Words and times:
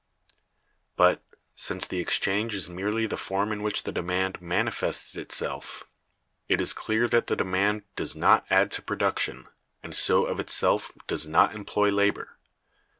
But, 0.95 1.21
since 1.53 1.85
the 1.85 1.99
exchange 1.99 2.55
is 2.55 2.67
merely 2.67 3.05
the 3.05 3.15
form 3.17 3.51
in 3.51 3.61
which 3.61 3.83
the 3.83 3.91
demand 3.91 4.41
manifests 4.41 5.15
itself, 5.15 5.83
it 6.49 6.59
is 6.59 6.73
clear 6.73 7.07
that 7.09 7.27
the 7.27 7.35
demand 7.35 7.83
does 7.95 8.15
not 8.15 8.43
add 8.49 8.71
to 8.71 8.81
production, 8.81 9.45
and 9.83 9.93
so 9.95 10.25
of 10.25 10.39
itself 10.39 10.91
does 11.05 11.27
not 11.27 11.53
employ 11.53 11.91
labor. 11.91 12.39